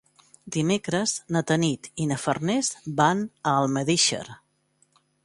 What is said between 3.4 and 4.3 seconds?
a Almedíxer.